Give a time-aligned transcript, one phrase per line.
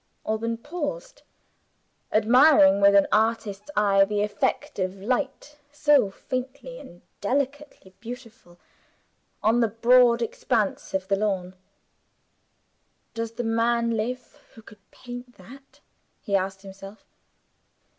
[0.25, 1.21] Alban paused,
[2.11, 8.57] admiring with an artist's eye the effect of light, so faintly and delicately beautiful,
[9.43, 11.53] on the broad expanse of the lawn.
[13.13, 15.81] "Does the man live who could paint that?"
[16.23, 17.05] he asked himself.